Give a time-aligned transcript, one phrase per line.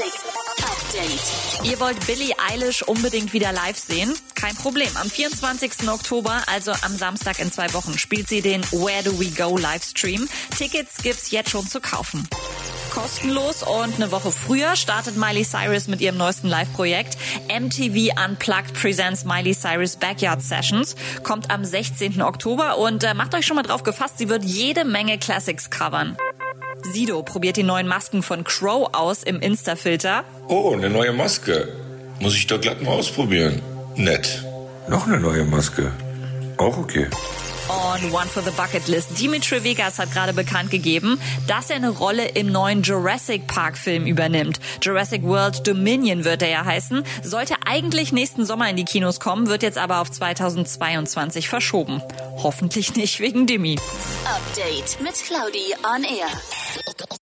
[0.00, 0.32] Classic
[0.62, 1.70] Update.
[1.70, 4.14] Ihr wollt Billie Eilish unbedingt wieder live sehen?
[4.34, 4.88] Kein Problem.
[4.94, 5.88] Am 24.
[5.90, 10.26] Oktober, also am Samstag in zwei Wochen, spielt sie den Where Do We Go Livestream.
[10.56, 12.26] Tickets gibt's jetzt schon zu kaufen
[12.90, 17.16] kostenlos und eine Woche früher startet Miley Cyrus mit ihrem neuesten Live-Projekt.
[17.48, 20.96] MTV Unplugged Presents Miley Cyrus Backyard Sessions.
[21.22, 22.20] Kommt am 16.
[22.20, 26.16] Oktober und äh, macht euch schon mal drauf gefasst, sie wird jede Menge Classics covern.
[26.82, 30.24] Sido probiert die neuen Masken von Crow aus im Insta-Filter.
[30.48, 31.68] Oh, eine neue Maske.
[32.20, 33.62] Muss ich doch glatt mal ausprobieren.
[33.96, 34.44] Nett.
[34.88, 35.92] Noch eine neue Maske.
[36.56, 37.06] Auch okay.
[37.68, 39.20] Und One for the Bucket List.
[39.20, 44.06] Dimitri Vegas hat gerade bekannt gegeben, dass er eine Rolle im neuen Jurassic Park Film
[44.06, 44.58] übernimmt.
[44.82, 47.04] Jurassic World Dominion wird er ja heißen.
[47.22, 52.02] Sollte eigentlich nächsten Sommer in die Kinos kommen, wird jetzt aber auf 2022 verschoben.
[52.38, 53.78] Hoffentlich nicht wegen Demi.
[54.24, 56.26] Update mit Claudi on Air.
[56.72, 57.19] パパ。